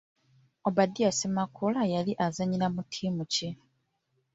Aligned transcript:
Obadia 0.67 1.09
Ssemakula 1.13 1.81
yali 1.93 2.13
azannyira 2.25 2.67
mu 2.75 2.81
ttiimu 2.87 3.23
ki? 3.33 3.47